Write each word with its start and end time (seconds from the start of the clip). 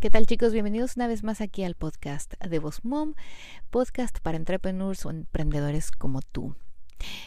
¿Qué 0.00 0.08
tal 0.08 0.24
chicos? 0.24 0.54
Bienvenidos 0.54 0.96
una 0.96 1.08
vez 1.08 1.22
más 1.22 1.42
aquí 1.42 1.62
al 1.62 1.74
podcast 1.74 2.32
de 2.42 2.58
Voz 2.58 2.86
Mom, 2.86 3.12
podcast 3.68 4.18
para 4.20 4.38
entrepreneurs 4.38 5.04
o 5.04 5.10
emprendedores 5.10 5.90
como 5.90 6.22
tú. 6.22 6.56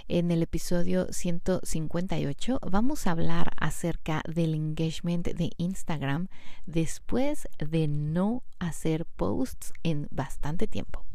En 0.08 0.32
el 0.32 0.42
episodio 0.42 1.06
158 1.14 2.60
vamos 2.64 3.06
a 3.06 3.12
hablar 3.12 3.52
acerca 3.60 4.24
del 4.28 4.56
engagement 4.56 5.28
de 5.28 5.52
Instagram 5.58 6.30
después 6.66 7.48
de 7.60 7.88
no 7.88 8.42
hacer 8.58 9.06
posts 9.06 9.72
en 9.84 10.08
bastante 10.10 10.66
tiempo. 10.66 11.06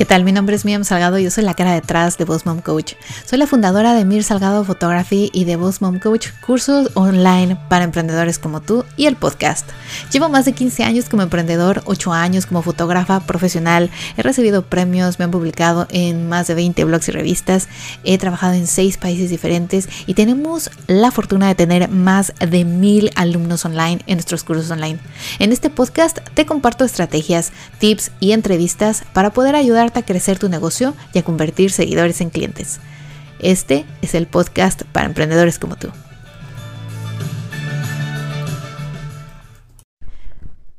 ¿Qué 0.00 0.06
tal? 0.06 0.24
Mi 0.24 0.32
nombre 0.32 0.56
es 0.56 0.64
Miriam 0.64 0.82
Salgado 0.82 1.18
y 1.18 1.24
yo 1.24 1.30
soy 1.30 1.44
la 1.44 1.52
cara 1.52 1.74
detrás 1.74 2.16
de 2.16 2.24
Boss 2.24 2.46
Mom 2.46 2.62
Coach. 2.62 2.94
Soy 3.26 3.38
la 3.38 3.46
fundadora 3.46 3.92
de 3.92 4.06
Mir 4.06 4.24
Salgado 4.24 4.64
Photography 4.64 5.28
y 5.34 5.44
de 5.44 5.56
Boss 5.56 5.82
Mom 5.82 5.98
Coach, 5.98 6.28
cursos 6.40 6.90
online 6.94 7.58
para 7.68 7.84
emprendedores 7.84 8.38
como 8.38 8.62
tú 8.62 8.86
y 8.96 9.04
el 9.04 9.16
podcast. 9.16 9.68
Llevo 10.10 10.30
más 10.30 10.46
de 10.46 10.54
15 10.54 10.84
años 10.84 11.10
como 11.10 11.22
emprendedor, 11.22 11.82
8 11.84 12.14
años 12.14 12.46
como 12.46 12.62
fotógrafa 12.62 13.20
profesional. 13.20 13.90
He 14.16 14.22
recibido 14.22 14.62
premios, 14.62 15.18
me 15.18 15.26
han 15.26 15.30
publicado 15.30 15.86
en 15.90 16.30
más 16.30 16.46
de 16.46 16.54
20 16.54 16.82
blogs 16.84 17.06
y 17.10 17.12
revistas. 17.12 17.68
He 18.02 18.16
trabajado 18.16 18.54
en 18.54 18.66
6 18.66 18.96
países 18.96 19.28
diferentes 19.28 19.86
y 20.06 20.14
tenemos 20.14 20.70
la 20.86 21.10
fortuna 21.10 21.46
de 21.46 21.56
tener 21.56 21.90
más 21.90 22.32
de 22.38 22.64
mil 22.64 23.10
alumnos 23.16 23.66
online 23.66 24.00
en 24.06 24.16
nuestros 24.16 24.44
cursos 24.44 24.70
online. 24.70 24.98
En 25.38 25.52
este 25.52 25.68
podcast 25.68 26.20
te 26.32 26.46
comparto 26.46 26.86
estrategias, 26.86 27.52
tips 27.78 28.12
y 28.18 28.32
entrevistas 28.32 29.04
para 29.12 29.28
poder 29.28 29.56
ayudar 29.56 29.89
a 29.98 30.04
crecer 30.04 30.38
tu 30.38 30.48
negocio 30.48 30.94
y 31.12 31.18
a 31.18 31.22
convertir 31.22 31.72
seguidores 31.72 32.20
en 32.20 32.30
clientes. 32.30 32.80
Este 33.40 33.84
es 34.02 34.14
el 34.14 34.26
podcast 34.26 34.82
para 34.84 35.06
emprendedores 35.06 35.58
como 35.58 35.76
tú. 35.76 35.88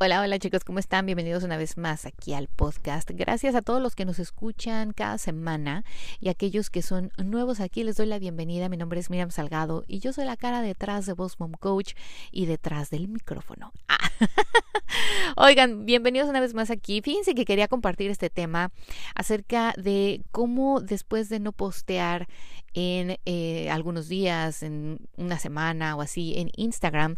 Hola, 0.03 0.19
hola 0.21 0.39
chicos, 0.39 0.63
¿cómo 0.63 0.79
están? 0.79 1.05
Bienvenidos 1.05 1.43
una 1.43 1.57
vez 1.57 1.77
más 1.77 2.07
aquí 2.07 2.33
al 2.33 2.47
podcast. 2.47 3.11
Gracias 3.13 3.53
a 3.53 3.61
todos 3.61 3.79
los 3.79 3.93
que 3.93 4.03
nos 4.03 4.17
escuchan 4.17 4.93
cada 4.93 5.19
semana 5.19 5.85
y 6.19 6.29
aquellos 6.29 6.71
que 6.71 6.81
son 6.81 7.11
nuevos 7.23 7.59
aquí, 7.59 7.83
les 7.83 7.97
doy 7.97 8.07
la 8.07 8.17
bienvenida. 8.17 8.67
Mi 8.67 8.77
nombre 8.77 8.99
es 8.99 9.11
Miriam 9.11 9.29
Salgado 9.29 9.83
y 9.87 9.99
yo 9.99 10.11
soy 10.11 10.25
la 10.25 10.37
cara 10.37 10.63
detrás 10.63 11.05
de 11.05 11.13
Boss 11.13 11.39
Mom 11.39 11.51
Coach 11.51 11.93
y 12.31 12.47
detrás 12.47 12.89
del 12.89 13.09
micrófono. 13.09 13.73
Ah. 13.87 14.09
Oigan, 15.37 15.85
bienvenidos 15.85 16.29
una 16.29 16.39
vez 16.39 16.55
más 16.55 16.71
aquí. 16.71 17.01
Fíjense 17.03 17.35
que 17.35 17.45
quería 17.45 17.67
compartir 17.67 18.09
este 18.09 18.31
tema 18.31 18.71
acerca 19.13 19.75
de 19.77 20.23
cómo 20.31 20.81
después 20.81 21.29
de 21.29 21.39
no 21.39 21.51
postear 21.51 22.27
en 22.73 23.19
eh, 23.25 23.69
algunos 23.69 24.07
días, 24.07 24.63
en 24.63 24.97
una 25.17 25.37
semana 25.37 25.95
o 25.95 26.01
así 26.01 26.33
en 26.37 26.49
Instagram, 26.55 27.17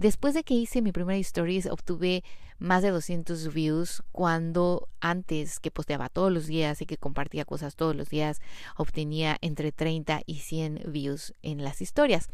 Después 0.00 0.32
de 0.32 0.44
que 0.44 0.54
hice 0.54 0.80
mi 0.80 0.92
primera 0.92 1.18
stories 1.18 1.66
obtuve 1.66 2.24
más 2.58 2.82
de 2.82 2.88
200 2.88 3.52
views 3.52 4.02
cuando 4.12 4.88
antes 4.98 5.60
que 5.60 5.70
posteaba 5.70 6.08
todos 6.08 6.32
los 6.32 6.46
días 6.46 6.80
y 6.80 6.86
que 6.86 6.96
compartía 6.96 7.44
cosas 7.44 7.76
todos 7.76 7.94
los 7.94 8.08
días 8.08 8.40
obtenía 8.78 9.36
entre 9.42 9.72
30 9.72 10.22
y 10.24 10.36
100 10.36 10.84
views 10.86 11.34
en 11.42 11.62
las 11.62 11.82
historias. 11.82 12.30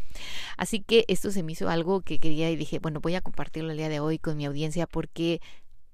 Así 0.56 0.78
que 0.78 1.06
esto 1.09 1.33
se 1.33 1.42
me 1.42 1.50
hizo 1.50 1.69
algo 1.69 2.03
que 2.03 2.20
quería 2.20 2.53
y 2.53 2.56
dije, 2.56 2.78
bueno, 2.78 3.00
voy 3.00 3.17
a 3.17 3.20
compartirlo 3.20 3.72
el 3.72 3.78
día 3.78 3.89
de 3.89 3.98
hoy 3.98 4.20
con 4.20 4.37
mi 4.37 4.44
audiencia 4.44 4.87
porque 4.87 5.41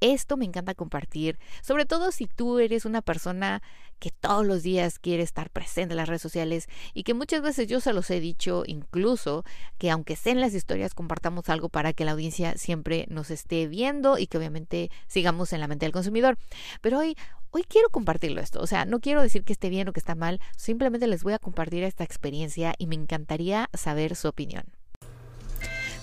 esto 0.01 0.37
me 0.37 0.45
encanta 0.45 0.75
compartir, 0.75 1.39
sobre 1.63 1.87
todo 1.87 2.13
si 2.13 2.27
tú 2.27 2.59
eres 2.59 2.85
una 2.85 3.01
persona 3.01 3.63
que 4.03 4.11
todos 4.11 4.45
los 4.45 4.65
días 4.65 4.99
quiere 4.99 5.23
estar 5.23 5.49
presente 5.49 5.93
en 5.93 5.97
las 5.97 6.09
redes 6.09 6.23
sociales 6.23 6.67
y 6.93 7.05
que 7.05 7.15
muchas 7.15 7.41
veces 7.41 7.69
yo 7.69 7.81
se 7.81 7.93
los 7.93 8.11
he 8.11 8.19
dicho 8.19 8.65
incluso 8.67 9.45
que 9.79 9.93
aunque 9.93 10.17
sea 10.17 10.33
en 10.33 10.41
las 10.41 10.55
historias 10.55 10.93
compartamos 10.93 11.49
algo 11.49 11.69
para 11.69 11.93
que 11.93 12.05
la 12.05 12.11
audiencia 12.11 12.59
siempre 12.59 13.07
nos 13.11 13.31
esté 13.31 13.69
viendo 13.69 14.19
y 14.19 14.27
que 14.27 14.39
obviamente 14.39 14.91
sigamos 15.07 15.53
en 15.53 15.61
la 15.61 15.69
mente 15.69 15.87
del 15.87 15.93
consumidor. 15.93 16.37
Pero 16.81 16.99
hoy 16.99 17.17
hoy 17.53 17.63
quiero 17.63 17.91
compartirlo 17.91 18.41
esto, 18.41 18.61
o 18.61 18.67
sea, 18.67 18.87
no 18.87 18.99
quiero 18.99 19.23
decir 19.23 19.45
que 19.45 19.53
esté 19.53 19.69
bien 19.69 19.87
o 19.87 19.93
que 19.93 20.01
está 20.01 20.17
mal, 20.17 20.41
simplemente 20.57 21.07
les 21.07 21.23
voy 21.23 21.35
a 21.35 21.39
compartir 21.39 21.85
esta 21.85 22.03
experiencia 22.03 22.75
y 22.79 22.89
me 22.89 22.97
encantaría 22.97 23.71
saber 23.73 24.17
su 24.17 24.27
opinión. 24.27 24.65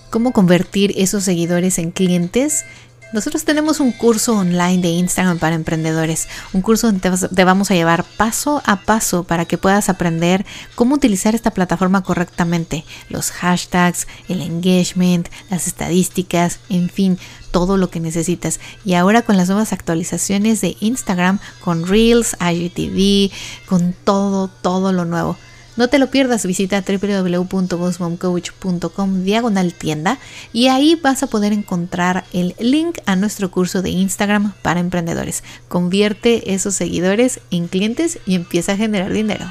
¿Cómo 0.08 0.32
convertir 0.32 0.94
esos 0.96 1.24
seguidores 1.24 1.78
en 1.78 1.90
clientes? 1.90 2.64
Nosotros 3.12 3.44
tenemos 3.44 3.80
un 3.80 3.90
curso 3.90 4.36
online 4.36 4.82
de 4.82 4.90
Instagram 4.90 5.40
para 5.40 5.56
emprendedores, 5.56 6.28
un 6.52 6.62
curso 6.62 6.86
donde 6.86 7.28
te 7.28 7.44
vamos 7.44 7.70
a 7.70 7.74
llevar 7.74 8.04
paso 8.04 8.62
a 8.64 8.76
paso 8.76 9.24
para 9.24 9.46
que 9.46 9.58
puedas 9.58 9.88
aprender 9.88 10.46
cómo 10.76 10.94
utilizar 10.94 11.34
esta 11.34 11.50
plataforma 11.50 12.04
correctamente, 12.04 12.84
los 13.08 13.32
hashtags, 13.32 14.06
el 14.28 14.42
engagement, 14.42 15.28
las 15.50 15.66
estadísticas, 15.66 16.60
en 16.68 16.88
fin, 16.88 17.18
todo 17.50 17.76
lo 17.76 17.90
que 17.90 17.98
necesitas. 17.98 18.60
Y 18.84 18.94
ahora 18.94 19.22
con 19.22 19.36
las 19.36 19.48
nuevas 19.48 19.72
actualizaciones 19.72 20.60
de 20.60 20.76
Instagram, 20.78 21.40
con 21.60 21.88
Reels, 21.88 22.36
IGTV, 22.40 23.32
con 23.66 23.92
todo, 24.04 24.46
todo 24.46 24.92
lo 24.92 25.04
nuevo. 25.04 25.36
No 25.80 25.88
te 25.88 25.98
lo 25.98 26.10
pierdas, 26.10 26.44
visita 26.44 26.84
www.bossmomcoach.com 26.86 29.24
diagonal 29.24 29.72
tienda 29.72 30.18
y 30.52 30.68
ahí 30.68 30.94
vas 30.94 31.22
a 31.22 31.26
poder 31.26 31.54
encontrar 31.54 32.26
el 32.34 32.54
link 32.58 32.98
a 33.06 33.16
nuestro 33.16 33.50
curso 33.50 33.80
de 33.80 33.88
Instagram 33.88 34.52
para 34.60 34.80
emprendedores. 34.80 35.42
Convierte 35.68 36.52
esos 36.52 36.74
seguidores 36.74 37.40
en 37.50 37.66
clientes 37.66 38.18
y 38.26 38.34
empieza 38.34 38.72
a 38.72 38.76
generar 38.76 39.10
dinero. 39.10 39.46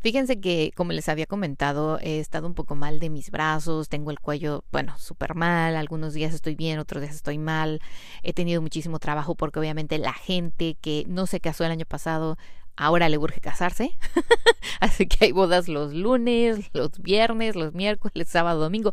Fíjense 0.00 0.40
que, 0.40 0.72
como 0.74 0.92
les 0.92 1.10
había 1.10 1.26
comentado, 1.26 1.98
he 2.00 2.20
estado 2.20 2.46
un 2.46 2.54
poco 2.54 2.74
mal 2.74 3.00
de 3.00 3.10
mis 3.10 3.30
brazos, 3.30 3.90
tengo 3.90 4.10
el 4.10 4.18
cuello, 4.18 4.64
bueno, 4.72 4.96
súper 4.98 5.34
mal, 5.34 5.76
algunos 5.76 6.14
días 6.14 6.32
estoy 6.32 6.54
bien, 6.54 6.78
otros 6.78 7.02
días 7.02 7.14
estoy 7.14 7.36
mal, 7.36 7.80
he 8.22 8.32
tenido 8.32 8.62
muchísimo 8.62 8.98
trabajo 8.98 9.34
porque 9.34 9.58
obviamente 9.58 9.98
la 9.98 10.14
gente 10.14 10.76
que 10.80 11.04
no 11.06 11.26
se 11.26 11.40
casó 11.40 11.64
el 11.64 11.72
año 11.72 11.84
pasado 11.84 12.38
ahora 12.80 13.10
le 13.10 13.18
urge 13.18 13.40
casarse. 13.40 13.92
Así 14.80 15.06
que 15.06 15.26
hay 15.26 15.32
bodas 15.32 15.68
los 15.68 15.92
lunes, 15.92 16.70
los 16.72 16.98
viernes, 16.98 17.54
los 17.54 17.74
miércoles, 17.74 18.28
sábado, 18.28 18.60
domingo. 18.60 18.92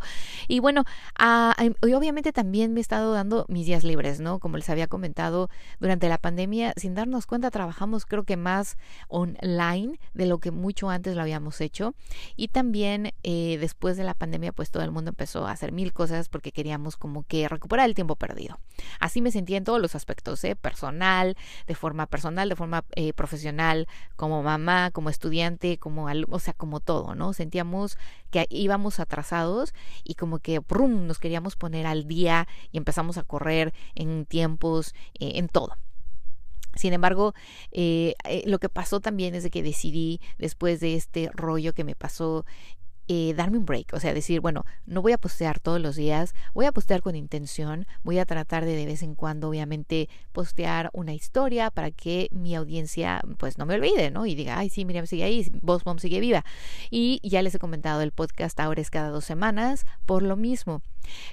Y 0.49 0.59
bueno, 0.59 0.83
ah, 1.17 1.55
obviamente 1.81 2.33
también 2.33 2.73
me 2.73 2.81
he 2.81 2.81
estado 2.81 3.13
dando 3.13 3.45
mis 3.47 3.65
días 3.65 3.85
libres, 3.85 4.19
¿no? 4.19 4.39
Como 4.39 4.57
les 4.57 4.69
había 4.69 4.87
comentado, 4.87 5.49
durante 5.79 6.09
la 6.09 6.17
pandemia, 6.17 6.73
sin 6.75 6.95
darnos 6.95 7.25
cuenta, 7.25 7.49
trabajamos 7.49 8.05
creo 8.05 8.23
que 8.23 8.35
más 8.35 8.77
online 9.07 9.99
de 10.13 10.25
lo 10.25 10.39
que 10.39 10.51
mucho 10.51 10.89
antes 10.89 11.15
lo 11.15 11.21
habíamos 11.21 11.61
hecho. 11.61 11.95
Y 12.35 12.49
también 12.49 13.13
eh, 13.23 13.57
después 13.59 13.95
de 13.95 14.03
la 14.03 14.13
pandemia, 14.13 14.51
pues 14.51 14.69
todo 14.69 14.83
el 14.83 14.91
mundo 14.91 15.09
empezó 15.09 15.47
a 15.47 15.51
hacer 15.51 15.71
mil 15.71 15.93
cosas 15.93 16.27
porque 16.27 16.51
queríamos 16.51 16.97
como 16.97 17.23
que 17.23 17.47
recuperar 17.47 17.87
el 17.87 17.95
tiempo 17.95 18.17
perdido. 18.17 18.59
Así 18.99 19.21
me 19.21 19.31
sentía 19.31 19.57
en 19.57 19.63
todos 19.63 19.81
los 19.81 19.95
aspectos, 19.95 20.43
¿eh? 20.43 20.57
Personal, 20.57 21.37
de 21.67 21.75
forma 21.75 22.05
personal, 22.07 22.49
de 22.49 22.55
forma 22.57 22.83
eh, 22.95 23.13
profesional 23.13 23.76
como 24.15 24.41
mamá, 24.41 24.91
como 24.91 25.09
estudiante, 25.09 25.77
como 25.77 26.07
o 26.29 26.39
sea, 26.39 26.53
como 26.53 26.79
todo, 26.79 27.13
¿no? 27.13 27.33
Sentíamos 27.33 27.97
que 28.31 28.47
íbamos 28.49 28.99
atrasados 28.99 29.73
y 30.03 30.15
como 30.15 30.39
que 30.39 30.59
brum, 30.59 31.05
nos 31.05 31.19
queríamos 31.19 31.55
poner 31.55 31.85
al 31.85 32.07
día 32.07 32.47
y 32.71 32.77
empezamos 32.77 33.17
a 33.17 33.23
correr 33.23 33.73
en 33.95 34.25
tiempos, 34.25 34.95
eh, 35.19 35.33
en 35.35 35.49
todo. 35.49 35.77
Sin 36.77 36.93
embargo, 36.93 37.33
eh, 37.71 38.13
eh, 38.23 38.43
lo 38.45 38.59
que 38.59 38.69
pasó 38.69 38.99
también 38.99 39.33
es 39.33 39.43
de 39.43 39.49
que 39.49 39.63
decidí, 39.63 40.21
después 40.37 40.79
de 40.79 40.95
este 40.95 41.29
rollo 41.33 41.73
que 41.73 41.83
me 41.83 41.95
pasó 41.95 42.45
eh, 43.07 43.33
darme 43.35 43.57
un 43.57 43.65
break, 43.65 43.93
o 43.93 43.99
sea, 43.99 44.13
decir, 44.13 44.41
bueno, 44.41 44.65
no 44.85 45.01
voy 45.01 45.13
a 45.13 45.17
postear 45.17 45.59
todos 45.59 45.79
los 45.79 45.95
días, 45.95 46.35
voy 46.53 46.65
a 46.65 46.71
postear 46.71 47.01
con 47.01 47.15
intención, 47.15 47.87
voy 48.03 48.19
a 48.19 48.25
tratar 48.25 48.65
de 48.65 48.75
de 48.75 48.85
vez 48.85 49.01
en 49.01 49.15
cuando, 49.15 49.49
obviamente, 49.49 50.09
postear 50.31 50.89
una 50.93 51.13
historia 51.13 51.71
para 51.71 51.91
que 51.91 52.27
mi 52.31 52.55
audiencia, 52.55 53.21
pues, 53.37 53.57
no 53.57 53.65
me 53.65 53.75
olvide, 53.75 54.11
¿no? 54.11 54.25
Y 54.25 54.35
diga, 54.35 54.57
ay, 54.57 54.69
sí, 54.69 54.85
Miriam 54.85 55.07
sigue 55.07 55.23
ahí, 55.23 55.49
Boss 55.61 55.85
Mom 55.85 55.99
sigue 55.99 56.19
viva. 56.19 56.43
Y 56.89 57.19
ya 57.23 57.41
les 57.41 57.55
he 57.55 57.59
comentado, 57.59 58.01
el 58.01 58.11
podcast 58.11 58.59
ahora 58.59 58.81
es 58.81 58.89
cada 58.89 59.09
dos 59.09 59.25
semanas, 59.25 59.85
por 60.05 60.21
lo 60.21 60.35
mismo. 60.35 60.81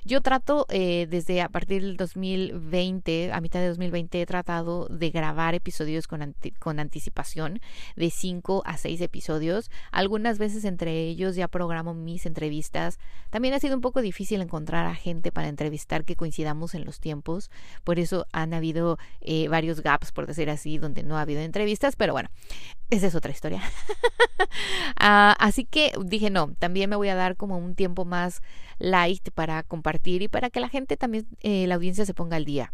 Yo 0.04 0.20
trato 0.20 0.66
eh, 0.68 1.06
desde 1.08 1.42
a 1.42 1.48
partir 1.48 1.82
del 1.82 1.96
2020, 1.96 3.32
a 3.32 3.40
mitad 3.40 3.60
de 3.60 3.68
2020, 3.68 4.22
he 4.22 4.26
tratado 4.26 4.86
de 4.88 5.10
grabar 5.10 5.54
episodios 5.54 6.06
con, 6.06 6.34
con 6.58 6.80
anticipación 6.80 7.60
de 7.96 8.10
5 8.10 8.62
a 8.64 8.76
6 8.76 9.00
episodios. 9.00 9.70
Algunas 9.90 10.38
veces 10.38 10.64
entre 10.64 11.00
ellos 11.02 11.36
ya 11.36 11.48
programo 11.48 11.94
mis 11.94 12.26
entrevistas. 12.26 12.98
También 13.30 13.54
ha 13.54 13.60
sido 13.60 13.74
un 13.74 13.80
poco 13.80 14.02
difícil 14.02 14.40
encontrar 14.40 14.86
a 14.86 14.94
gente 14.94 15.32
para 15.32 15.48
entrevistar 15.48 16.04
que 16.04 16.16
coincidamos 16.16 16.74
en 16.74 16.84
los 16.84 17.00
tiempos. 17.00 17.50
Por 17.84 17.98
eso 17.98 18.26
han 18.32 18.54
habido 18.54 18.98
eh, 19.20 19.48
varios 19.48 19.80
gaps, 19.80 20.12
por 20.12 20.26
decir 20.26 20.50
así, 20.50 20.78
donde 20.78 21.02
no 21.02 21.16
ha 21.18 21.22
habido 21.22 21.40
entrevistas. 21.40 21.96
Pero 21.96 22.12
bueno, 22.12 22.30
esa 22.90 23.06
es 23.06 23.14
otra 23.14 23.32
historia. 23.32 23.62
Ah, 24.96 25.36
así 25.38 25.64
que 25.64 25.92
dije, 26.04 26.30
no, 26.30 26.54
también 26.58 26.88
me 26.88 26.96
voy 26.96 27.08
a 27.08 27.14
dar 27.14 27.36
como 27.36 27.58
un 27.58 27.74
tiempo 27.74 28.04
más 28.04 28.42
light 28.78 29.30
para 29.34 29.62
compartir 29.62 30.22
y 30.22 30.28
para 30.28 30.50
que 30.50 30.60
la 30.60 30.68
gente 30.68 30.96
también, 30.96 31.26
eh, 31.40 31.66
la 31.66 31.74
audiencia 31.76 32.04
se 32.04 32.14
ponga 32.14 32.36
al 32.36 32.44
día. 32.44 32.72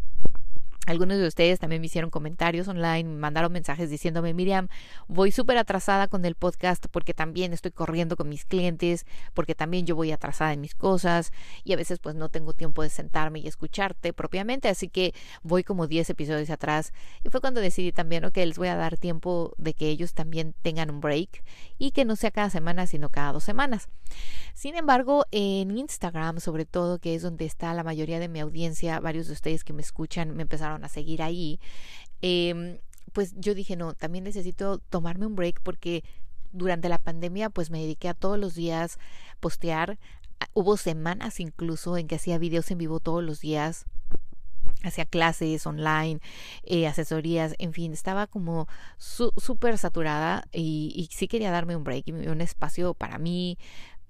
Algunos 0.86 1.18
de 1.18 1.26
ustedes 1.26 1.58
también 1.58 1.80
me 1.80 1.86
hicieron 1.86 2.10
comentarios 2.10 2.66
online, 2.66 3.04
mandaron 3.04 3.52
mensajes 3.52 3.90
diciéndome, 3.90 4.32
Miriam, 4.34 4.68
voy 5.08 5.30
súper 5.30 5.58
atrasada 5.58 6.08
con 6.08 6.24
el 6.24 6.34
podcast 6.34 6.86
porque 6.90 7.12
también 7.14 7.52
estoy 7.52 7.70
corriendo 7.70 8.16
con 8.16 8.28
mis 8.28 8.44
clientes, 8.44 9.04
porque 9.34 9.54
también 9.54 9.86
yo 9.86 9.94
voy 9.94 10.10
atrasada 10.10 10.52
en 10.52 10.60
mis 10.60 10.74
cosas 10.74 11.32
y 11.64 11.74
a 11.74 11.76
veces 11.76 11.98
pues 11.98 12.14
no 12.14 12.28
tengo 12.28 12.54
tiempo 12.54 12.82
de 12.82 12.88
sentarme 12.88 13.40
y 13.40 13.46
escucharte 13.46 14.12
propiamente, 14.12 14.68
así 14.68 14.88
que 14.88 15.14
voy 15.42 15.64
como 15.64 15.86
10 15.86 16.10
episodios 16.10 16.50
atrás. 16.50 16.92
Y 17.24 17.28
fue 17.28 17.40
cuando 17.40 17.60
decidí 17.60 17.92
también, 17.92 18.28
que 18.32 18.44
les 18.44 18.58
voy 18.58 18.68
a 18.68 18.76
dar 18.76 18.96
tiempo 18.96 19.54
de 19.58 19.74
que 19.74 19.88
ellos 19.88 20.14
también 20.14 20.54
tengan 20.62 20.90
un 20.90 21.00
break 21.00 21.44
y 21.78 21.90
que 21.92 22.04
no 22.04 22.16
sea 22.16 22.30
cada 22.30 22.50
semana, 22.50 22.86
sino 22.86 23.10
cada 23.10 23.32
dos 23.32 23.44
semanas. 23.44 23.88
Sin 24.54 24.76
embargo, 24.76 25.26
en 25.30 25.76
Instagram, 25.76 26.40
sobre 26.40 26.64
todo, 26.64 26.98
que 26.98 27.14
es 27.14 27.22
donde 27.22 27.44
está 27.44 27.72
la 27.74 27.84
mayoría 27.84 28.18
de 28.18 28.28
mi 28.28 28.40
audiencia, 28.40 29.00
varios 29.00 29.26
de 29.28 29.34
ustedes 29.34 29.64
que 29.64 29.72
me 29.72 29.82
escuchan 29.82 30.36
me 30.36 30.42
empezaron 30.42 30.69
a 30.72 30.88
seguir 30.88 31.22
ahí, 31.22 31.60
em, 32.22 32.78
pues 33.12 33.34
yo 33.36 33.54
dije, 33.54 33.76
no, 33.76 33.94
también 33.94 34.24
necesito 34.24 34.78
tomarme 34.78 35.26
un 35.26 35.36
break 35.36 35.60
porque 35.62 36.04
durante 36.52 36.88
la 36.88 36.98
pandemia 36.98 37.50
pues 37.50 37.70
me 37.70 37.80
dediqué 37.80 38.08
a 38.08 38.14
todos 38.14 38.38
los 38.38 38.54
días 38.54 38.98
postear. 39.40 39.98
Ah, 40.40 40.48
hubo 40.54 40.76
semanas 40.76 41.40
incluso 41.40 41.96
en 41.96 42.08
que 42.08 42.16
hacía 42.16 42.38
videos 42.38 42.70
en 42.70 42.78
vivo 42.78 43.00
todos 43.00 43.22
los 43.22 43.40
días 43.40 43.86
hacía 44.82 45.04
clases 45.04 45.66
online, 45.66 46.20
eh, 46.64 46.86
asesorías, 46.86 47.54
en 47.58 47.72
fin, 47.72 47.92
estaba 47.92 48.26
como 48.26 48.66
súper 48.98 49.78
saturada 49.78 50.44
y, 50.52 50.92
y, 50.96 51.14
sí 51.14 51.28
quería 51.28 51.50
darme 51.50 51.76
un 51.76 51.84
break, 51.84 52.06
un 52.08 52.40
espacio 52.40 52.94
para 52.94 53.18
mí, 53.18 53.58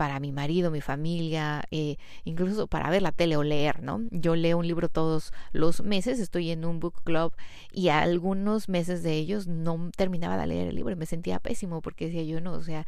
para 0.00 0.19
mi 0.19 0.32
marido, 0.32 0.70
mi 0.70 0.81
familia, 0.81 1.62
eh, 1.70 1.99
incluso 2.25 2.69
para 2.69 2.88
ver 2.88 3.02
la 3.02 3.12
tele 3.12 3.37
o 3.37 3.43
leer, 3.43 3.82
¿no? 3.82 4.00
Yo 4.11 4.35
leo 4.35 4.56
un 4.56 4.67
libro 4.67 4.88
todos 4.88 5.31
los 5.52 5.82
meses, 5.82 6.19
estoy 6.20 6.52
en 6.52 6.64
un 6.64 6.81
book 6.81 7.02
club 7.05 7.35
y 7.70 7.91
algunos 7.91 8.70
meses 8.70 9.02
de 9.02 9.12
ellos 9.12 9.47
no 9.47 9.91
terminaba 9.94 10.38
de 10.38 10.47
leer 10.47 10.69
el 10.69 10.76
libro 10.76 10.91
y 10.91 10.97
me 10.97 11.05
sentía 11.05 11.38
pésimo 11.38 11.82
porque 11.82 12.06
decía 12.06 12.23
yo, 12.23 12.41
no, 12.41 12.55
o 12.55 12.62
sea, 12.62 12.87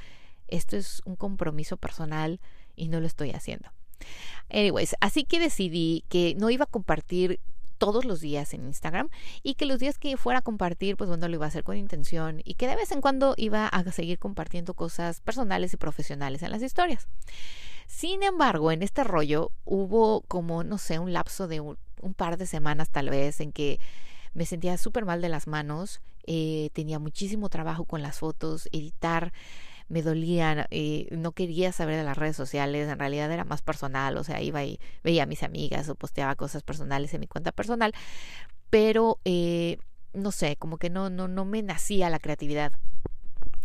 esto 0.49 0.75
es 0.79 1.03
un 1.05 1.17
compromiso 1.17 1.77
personal 1.77 2.41
y 2.77 2.89
no 2.89 2.99
lo 2.99 3.07
estoy 3.07 3.33
haciendo. 3.33 3.69
Anyways, 4.49 4.97
así 5.01 5.25
que 5.25 5.39
decidí 5.39 6.07
que 6.09 6.35
no 6.39 6.49
iba 6.49 6.65
a 6.65 6.67
compartir 6.67 7.41
todos 7.83 8.05
los 8.05 8.21
días 8.21 8.55
en 8.55 8.65
Instagram 8.65 9.09
y 9.43 9.55
que 9.55 9.67
los 9.67 9.81
días 9.81 9.99
que 9.99 10.17
fuera 10.17 10.39
a 10.39 10.43
compartir, 10.43 10.97
pues 10.97 11.09
bueno, 11.09 11.27
lo 11.27 11.35
iba 11.35 11.47
a 11.47 11.49
hacer 11.49 11.65
con 11.65 11.77
intención 11.77 12.41
y 12.45 12.55
que 12.55 12.69
de 12.69 12.77
vez 12.77 12.93
en 12.93 13.01
cuando 13.01 13.35
iba 13.37 13.67
a 13.67 13.83
seguir 13.91 14.21
compartiendo 14.21 14.73
cosas 14.75 15.21
personales 15.21 15.75
y 15.75 15.77
profesionales 15.77 16.45
en 16.45 16.53
las 16.53 16.63
historias. 16.63 17.09
Sin 17.89 18.23
embargo, 18.23 18.71
en 18.71 18.85
este 18.85 19.03
rollo 19.03 19.51
hubo 19.65 20.21
como, 20.29 20.63
no 20.63 20.79
sé, 20.79 21.01
un 21.01 21.13
lapso 21.13 21.49
de 21.49 21.59
un, 21.59 21.77
par 22.15 22.37
de 22.37 22.47
semanas 22.47 22.89
tal 22.89 23.11
vez 23.11 23.41
en 23.41 23.51
que 23.51 23.81
me 24.33 24.47
sentía 24.47 24.79
súper 24.79 25.05
mal 25.05 25.21
de 25.21 25.29
las 25.29 25.49
manos, 25.49 26.03
eh, 26.25 26.71
tenía 26.75 27.01
muchísimo 27.01 27.49
trabajo 27.49 27.85
con 27.85 28.01
las 28.01 28.21
fotos, 28.21 28.69
editar 28.71 29.33
me 29.89 30.03
dolían, 30.03 30.67
eh, 30.71 31.09
no 31.11 31.33
quería 31.33 31.73
saber 31.73 31.97
de 31.97 32.05
las 32.05 32.17
redes 32.17 32.37
sociales, 32.37 32.89
en 32.89 32.99
realidad 32.99 33.31
era 33.31 33.45
más 33.45 33.63
personal, 33.63 34.17
o 34.17 34.25
sea, 34.25 34.41
iba 34.41 34.65
y 34.65 34.81
veía 35.03 35.25
a 35.25 35.27
mis 35.27 35.43
amigas 35.43 35.89
o 35.89 35.95
posteaba 35.95 36.35
cosas 36.37 36.63
personales 36.63 37.15
en 37.15 37.21
mi 37.21 37.27
cuenta 37.27 37.53
personal, 37.53 37.93
pero 38.71 39.19
eh, 39.25 39.79
no 40.15 40.33
sé, 40.33 40.57
como 40.57 40.79
que 40.79 40.91
no, 40.91 41.11
no, 41.11 41.29
no 41.29 41.45
me 41.45 41.63
nacía 41.63 42.11
la 42.11 42.19
creatividad. 42.19 42.73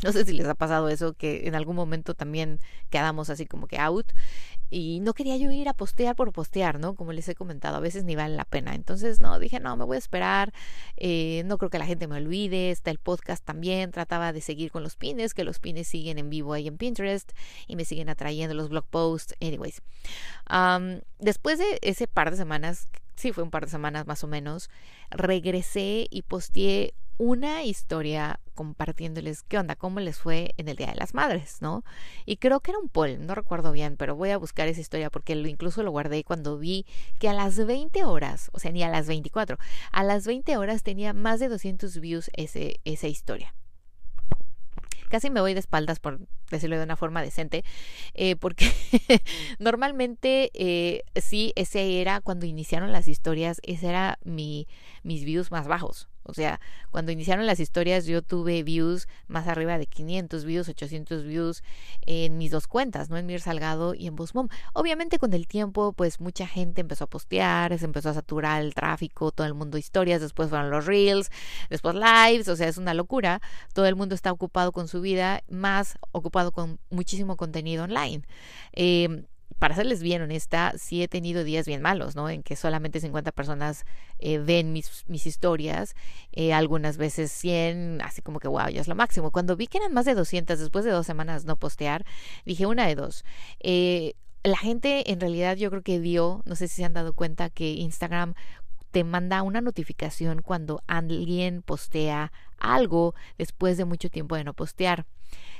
No 0.03 0.11
sé 0.11 0.25
si 0.25 0.33
les 0.33 0.47
ha 0.47 0.53
pasado 0.53 0.89
eso, 0.89 1.13
que 1.13 1.47
en 1.47 1.55
algún 1.55 1.75
momento 1.75 2.13
también 2.13 2.59
quedamos 2.89 3.31
así 3.31 3.47
como 3.47 3.67
que 3.67 3.79
out 3.79 4.11
y 4.69 4.99
no 5.01 5.13
quería 5.13 5.37
yo 5.37 5.51
ir 5.51 5.69
a 5.69 5.73
postear 5.73 6.15
por 6.15 6.31
postear, 6.31 6.79
¿no? 6.79 6.95
Como 6.95 7.13
les 7.13 7.27
he 7.29 7.35
comentado, 7.35 7.77
a 7.77 7.79
veces 7.79 8.03
ni 8.03 8.15
vale 8.15 8.35
la 8.35 8.45
pena. 8.45 8.75
Entonces, 8.75 9.19
no, 9.19 9.39
dije, 9.39 9.59
no, 9.59 9.75
me 9.77 9.85
voy 9.85 9.95
a 9.95 9.99
esperar, 9.99 10.53
eh, 10.97 11.43
no 11.45 11.57
creo 11.57 11.69
que 11.69 11.79
la 11.79 11.85
gente 11.85 12.07
me 12.07 12.17
olvide, 12.17 12.71
está 12.71 12.91
el 12.91 12.99
podcast 12.99 13.43
también, 13.43 13.91
trataba 13.91 14.33
de 14.33 14.41
seguir 14.41 14.71
con 14.71 14.83
los 14.83 14.95
pines, 14.95 15.33
que 15.33 15.43
los 15.43 15.59
pines 15.59 15.87
siguen 15.87 16.17
en 16.17 16.29
vivo 16.29 16.53
ahí 16.53 16.67
en 16.67 16.77
Pinterest 16.77 17.31
y 17.67 17.75
me 17.75 17.85
siguen 17.85 18.09
atrayendo 18.09 18.55
los 18.55 18.69
blog 18.69 18.85
posts, 18.85 19.35
anyways. 19.41 19.81
después 21.19 21.59
de 21.59 21.79
ese 21.81 22.07
par 22.07 22.31
de 22.31 22.37
semanas, 22.37 22.89
sí 23.15 23.31
fue 23.31 23.43
un 23.43 23.51
par 23.51 23.65
de 23.65 23.71
semanas 23.71 24.05
más 24.07 24.23
o 24.23 24.27
menos, 24.27 24.69
regresé 25.09 26.07
y 26.09 26.21
posteé 26.23 26.93
una 27.17 27.63
historia 27.63 28.39
compartiéndoles 28.53 29.43
qué 29.43 29.57
onda, 29.57 29.75
cómo 29.75 29.99
les 29.99 30.17
fue 30.17 30.53
en 30.57 30.67
el 30.67 30.75
Día 30.75 30.87
de 30.87 30.95
las 30.95 31.13
Madres, 31.13 31.61
¿no? 31.61 31.83
Y 32.25 32.37
creo 32.37 32.59
que 32.59 32.71
era 32.71 32.79
un 32.79 32.89
poll, 32.89 33.25
no 33.25 33.35
recuerdo 33.35 33.71
bien, 33.71 33.97
pero 33.97 34.15
voy 34.15 34.31
a 34.31 34.37
buscar 34.37 34.67
esa 34.67 34.81
historia 34.81 35.09
porque 35.09 35.35
lo, 35.35 35.47
incluso 35.47 35.83
lo 35.83 35.91
guardé 35.91 36.23
cuando 36.23 36.57
vi 36.57 36.85
que 37.19 37.29
a 37.29 37.33
las 37.33 37.63
20 37.63 38.03
horas, 38.03 38.49
o 38.53 38.59
sea, 38.59 38.71
ni 38.71 38.83
a 38.83 38.89
las 38.89 39.07
24, 39.07 39.57
a 39.91 40.03
las 40.03 40.25
20 40.25 40.57
horas 40.57 40.83
tenía 40.83 41.13
más 41.13 41.39
de 41.39 41.49
200 41.49 41.99
views 41.99 42.29
ese, 42.33 42.79
esa 42.83 43.07
historia 43.07 43.53
casi 45.09 45.29
me 45.29 45.41
voy 45.41 45.53
de 45.53 45.59
espaldas 45.59 45.99
por 45.99 46.19
decirlo 46.49 46.77
de 46.77 46.83
una 46.83 46.95
forma 46.95 47.21
decente, 47.21 47.63
eh, 48.13 48.35
porque 48.35 48.71
normalmente 49.59 50.51
eh, 50.53 51.03
sí, 51.15 51.53
ese 51.55 52.01
era 52.01 52.21
cuando 52.21 52.45
iniciaron 52.45 52.91
las 52.91 53.07
historias, 53.07 53.59
ese 53.63 53.87
era 53.87 54.19
mi, 54.23 54.67
mis 55.03 55.25
views 55.25 55.51
más 55.51 55.67
bajos. 55.67 56.07
O 56.27 56.33
sea, 56.33 56.59
cuando 56.91 57.11
iniciaron 57.11 57.45
las 57.45 57.59
historias 57.59 58.05
yo 58.05 58.21
tuve 58.21 58.61
views 58.63 59.07
más 59.27 59.47
arriba 59.47 59.77
de 59.77 59.87
500 59.87 60.45
views, 60.45 60.69
800 60.69 61.23
views 61.23 61.63
en 62.05 62.37
mis 62.37 62.51
dos 62.51 62.67
cuentas, 62.67 63.09
¿no? 63.09 63.17
En 63.17 63.25
Mir 63.25 63.41
Salgado 63.41 63.93
y 63.93 64.07
en 64.07 64.15
Bosmom. 64.15 64.49
Obviamente 64.73 65.19
con 65.19 65.33
el 65.33 65.47
tiempo, 65.47 65.93
pues 65.93 66.19
mucha 66.19 66.45
gente 66.45 66.81
empezó 66.81 67.05
a 67.05 67.07
postear, 67.07 67.77
se 67.77 67.85
empezó 67.85 68.09
a 68.09 68.13
saturar 68.13 68.61
el 68.61 68.73
tráfico, 68.73 69.31
todo 69.31 69.47
el 69.47 69.53
mundo 69.53 69.77
historias, 69.77 70.21
después 70.21 70.49
fueron 70.49 70.69
los 70.69 70.85
reels, 70.85 71.29
después 71.69 71.95
lives, 71.95 72.47
o 72.49 72.55
sea, 72.55 72.67
es 72.67 72.77
una 72.77 72.93
locura. 72.93 73.41
Todo 73.73 73.85
el 73.85 73.95
mundo 73.95 74.15
está 74.15 74.31
ocupado 74.31 74.71
con 74.71 74.87
su 74.87 75.01
vida, 75.01 75.43
más 75.49 75.97
ocupado 76.11 76.51
con 76.51 76.79
muchísimo 76.89 77.37
contenido 77.37 77.85
online. 77.85 78.23
Eh, 78.73 79.25
para 79.59 79.75
serles 79.75 80.03
bien 80.03 80.21
honesta, 80.21 80.73
sí 80.77 81.01
he 81.01 81.07
tenido 81.07 81.43
días 81.43 81.65
bien 81.65 81.81
malos, 81.81 82.15
¿no? 82.15 82.29
En 82.29 82.43
que 82.43 82.55
solamente 82.55 82.99
50 82.99 83.31
personas 83.31 83.85
eh, 84.19 84.37
ven 84.37 84.71
mis, 84.71 85.03
mis 85.07 85.25
historias, 85.25 85.95
eh, 86.31 86.53
algunas 86.53 86.97
veces 86.97 87.31
100, 87.31 88.01
así 88.01 88.21
como 88.21 88.39
que, 88.39 88.47
wow, 88.47 88.69
ya 88.69 88.81
es 88.81 88.87
lo 88.87 88.95
máximo. 88.95 89.31
Cuando 89.31 89.55
vi 89.55 89.67
que 89.67 89.79
eran 89.79 89.93
más 89.93 90.05
de 90.05 90.13
200 90.13 90.59
después 90.59 90.85
de 90.85 90.91
dos 90.91 91.05
semanas 91.05 91.45
no 91.45 91.55
postear, 91.55 92.05
dije 92.45 92.65
una 92.65 92.87
de 92.87 92.95
dos. 92.95 93.25
Eh, 93.59 94.13
la 94.43 94.57
gente 94.57 95.11
en 95.11 95.19
realidad 95.19 95.57
yo 95.57 95.69
creo 95.69 95.81
que 95.81 95.99
vio, 95.99 96.43
no 96.45 96.55
sé 96.55 96.67
si 96.67 96.77
se 96.77 96.85
han 96.85 96.93
dado 96.93 97.13
cuenta 97.13 97.49
que 97.49 97.71
Instagram 97.71 98.35
te 98.91 99.03
manda 99.03 99.41
una 99.41 99.61
notificación 99.61 100.41
cuando 100.41 100.81
alguien 100.87 101.61
postea 101.61 102.31
algo 102.59 103.15
después 103.37 103.77
de 103.77 103.85
mucho 103.85 104.09
tiempo 104.09 104.35
de 104.35 104.43
no 104.43 104.53
postear. 104.53 105.05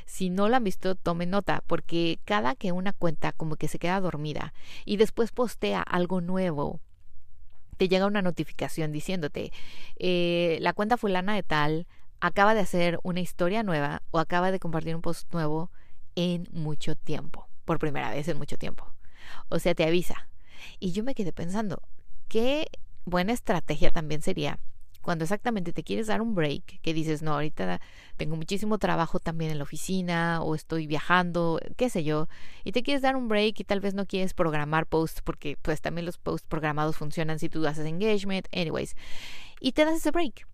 Si 0.06 0.30
no 0.30 0.48
la 0.48 0.58
han 0.58 0.64
visto, 0.64 0.96
tomen 0.96 1.30
nota, 1.30 1.64
porque 1.68 2.20
cada 2.24 2.56
que 2.56 2.72
una 2.72 2.94
cuenta 2.94 3.34
como 3.34 3.58
que 3.58 3.68
se 3.68 3.80
queda 3.80 4.00
dormida 4.00 4.54
y 4.86 4.98
después 4.98 5.32
postea 5.32 5.82
algo 5.82 6.22
nuevo, 6.22 6.80
te 7.78 7.90
llega 7.90 8.06
una 8.06 8.22
notificación 8.22 8.92
diciéndote, 8.92 9.52
eh, 9.98 10.58
la 10.62 10.74
cuenta 10.74 10.98
fulana 10.98 11.36
de 11.36 11.44
tal 11.44 11.88
acaba 12.20 12.56
de 12.56 12.62
hacer 12.62 13.00
una 13.04 13.20
historia 13.20 13.64
nueva 13.64 14.02
o 14.12 14.20
acaba 14.20 14.52
de 14.52 14.60
compartir 14.60 14.96
un 14.96 15.02
post 15.02 15.32
nuevo 15.34 15.72
en 16.16 16.48
mucho 16.52 16.96
tiempo, 16.96 17.48
por 17.66 17.78
primera 17.78 18.10
vez 18.10 18.28
en 18.28 18.38
mucho 18.38 18.58
tiempo. 18.58 18.92
O 19.50 19.60
sea, 19.60 19.76
te 19.76 19.84
avisa. 19.84 20.30
Y 20.80 20.92
yo 20.92 21.04
me 21.04 21.14
quedé 21.14 21.32
pensando, 21.32 21.82
qué 22.28 22.68
buena 23.06 23.34
estrategia 23.34 23.92
también 23.92 24.22
sería 24.22 24.60
cuando 25.08 25.24
exactamente 25.24 25.72
te 25.72 25.84
quieres 25.84 26.08
dar 26.08 26.22
un 26.22 26.36
break, 26.36 26.82
que 26.82 26.94
dices, 26.94 27.22
no, 27.22 27.36
ahorita 27.36 27.80
tengo 28.18 28.36
muchísimo 28.36 28.78
trabajo 28.78 29.22
también 29.22 29.52
en 29.52 29.58
la 29.58 29.64
oficina 29.64 30.42
o 30.42 30.54
estoy 30.54 30.86
viajando, 30.86 31.62
qué 31.78 31.90
sé 31.90 32.04
yo, 32.04 32.28
y 32.66 32.74
te 32.74 32.84
quieres 32.84 33.04
dar 33.04 33.16
un 33.16 33.30
break 33.30 33.58
y 33.62 33.64
tal 33.64 33.80
vez 33.80 33.94
no 33.94 34.06
quieres 34.06 34.34
programar 34.34 34.86
posts 34.86 35.22
porque 35.22 35.58
pues 35.62 35.80
también 35.80 36.06
los 36.06 36.18
posts 36.18 36.46
programados 36.46 36.98
funcionan 36.98 37.40
si 37.40 37.48
tú 37.48 37.66
haces 37.66 37.86
engagement, 37.86 38.50
anyways, 38.54 38.98
y 39.62 39.72
te 39.72 39.86
das 39.86 39.96
ese 39.96 40.12
break. 40.12 40.46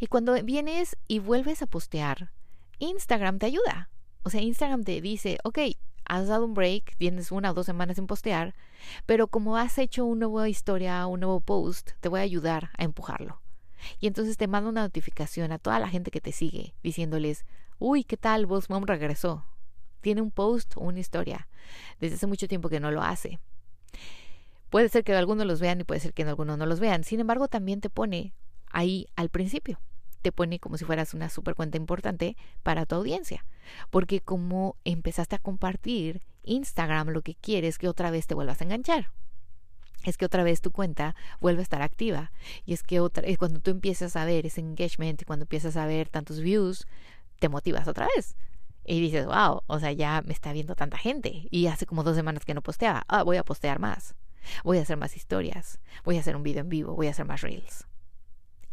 Y 0.00 0.08
cuando 0.08 0.34
vienes 0.42 0.96
y 1.06 1.20
vuelves 1.20 1.62
a 1.62 1.66
postear, 1.66 2.32
Instagram 2.80 3.38
te 3.38 3.46
ayuda. 3.46 3.90
O 4.24 4.30
sea, 4.30 4.40
Instagram 4.40 4.82
te 4.82 5.00
dice, 5.00 5.38
ok, 5.44 5.58
has 6.04 6.26
dado 6.26 6.46
un 6.46 6.54
break, 6.54 6.96
tienes 6.96 7.30
una 7.30 7.52
o 7.52 7.54
dos 7.54 7.66
semanas 7.66 7.94
sin 7.94 8.08
postear, 8.08 8.56
pero 9.06 9.28
como 9.28 9.56
has 9.56 9.78
hecho 9.78 10.04
una 10.04 10.26
nueva 10.26 10.48
historia, 10.48 11.06
un 11.06 11.20
nuevo 11.20 11.38
post, 11.38 11.92
te 12.00 12.08
voy 12.08 12.18
a 12.18 12.24
ayudar 12.24 12.70
a 12.76 12.82
empujarlo. 12.82 13.43
Y 14.00 14.06
entonces 14.06 14.36
te 14.36 14.48
manda 14.48 14.70
una 14.70 14.82
notificación 14.82 15.52
a 15.52 15.58
toda 15.58 15.78
la 15.78 15.88
gente 15.88 16.10
que 16.10 16.20
te 16.20 16.32
sigue 16.32 16.74
diciéndoles, 16.82 17.44
uy, 17.78 18.04
¿qué 18.04 18.16
tal? 18.16 18.46
Vos 18.46 18.70
Mom 18.70 18.84
regresó. 18.84 19.44
Tiene 20.00 20.20
un 20.20 20.30
post 20.30 20.76
o 20.76 20.80
una 20.80 21.00
historia. 21.00 21.48
Desde 22.00 22.16
hace 22.16 22.26
mucho 22.26 22.48
tiempo 22.48 22.68
que 22.68 22.80
no 22.80 22.90
lo 22.90 23.02
hace. 23.02 23.40
Puede 24.70 24.88
ser 24.88 25.04
que 25.04 25.14
algunos 25.14 25.46
los 25.46 25.60
vean 25.60 25.80
y 25.80 25.84
puede 25.84 26.00
ser 26.00 26.12
que 26.12 26.24
algunos 26.24 26.58
no 26.58 26.66
los 26.66 26.80
vean. 26.80 27.04
Sin 27.04 27.20
embargo, 27.20 27.48
también 27.48 27.80
te 27.80 27.90
pone 27.90 28.34
ahí 28.70 29.06
al 29.16 29.28
principio. 29.28 29.80
Te 30.20 30.32
pone 30.32 30.58
como 30.58 30.76
si 30.78 30.84
fueras 30.84 31.14
una 31.14 31.28
super 31.28 31.54
cuenta 31.54 31.76
importante 31.76 32.36
para 32.62 32.86
tu 32.86 32.96
audiencia. 32.96 33.44
Porque 33.90 34.20
como 34.20 34.76
empezaste 34.84 35.36
a 35.36 35.38
compartir 35.38 36.22
Instagram, 36.42 37.08
lo 37.08 37.22
que 37.22 37.34
quieres 37.34 37.74
es 37.74 37.78
que 37.78 37.88
otra 37.88 38.10
vez 38.10 38.26
te 38.26 38.34
vuelvas 38.34 38.60
a 38.60 38.64
enganchar. 38.64 39.10
Es 40.10 40.16
que 40.16 40.24
otra 40.24 40.42
vez 40.42 40.60
tu 40.60 40.70
cuenta 40.70 41.14
vuelve 41.40 41.60
a 41.60 41.62
estar 41.62 41.82
activa. 41.82 42.32
Y 42.64 42.72
es 42.72 42.82
que 42.82 43.00
otra, 43.00 43.26
eh, 43.26 43.36
cuando 43.36 43.60
tú 43.60 43.70
empiezas 43.70 44.16
a 44.16 44.24
ver 44.24 44.46
ese 44.46 44.60
engagement, 44.60 45.24
cuando 45.24 45.44
empiezas 45.44 45.76
a 45.76 45.86
ver 45.86 46.08
tantos 46.08 46.40
views, 46.40 46.86
te 47.38 47.48
motivas 47.48 47.88
otra 47.88 48.08
vez. 48.14 48.36
Y 48.84 49.00
dices, 49.00 49.26
wow, 49.26 49.62
o 49.66 49.78
sea, 49.78 49.92
ya 49.92 50.22
me 50.26 50.32
está 50.32 50.52
viendo 50.52 50.74
tanta 50.74 50.98
gente. 50.98 51.48
Y 51.50 51.66
hace 51.66 51.86
como 51.86 52.02
dos 52.04 52.16
semanas 52.16 52.44
que 52.44 52.54
no 52.54 52.62
posteaba. 52.62 53.04
Ah, 53.08 53.22
voy 53.22 53.38
a 53.38 53.44
postear 53.44 53.78
más. 53.78 54.14
Voy 54.62 54.78
a 54.78 54.82
hacer 54.82 54.96
más 54.96 55.16
historias. 55.16 55.80
Voy 56.04 56.16
a 56.18 56.20
hacer 56.20 56.36
un 56.36 56.42
video 56.42 56.60
en 56.60 56.68
vivo. 56.68 56.94
Voy 56.94 57.06
a 57.06 57.10
hacer 57.10 57.24
más 57.24 57.40
reels. 57.40 57.86